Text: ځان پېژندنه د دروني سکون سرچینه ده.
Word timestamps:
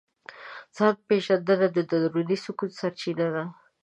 ځان 0.75 0.93
پېژندنه 1.07 1.67
د 1.71 1.77
دروني 1.91 2.37
سکون 2.43 2.69
سرچینه 2.79 3.27
ده. 3.33 3.43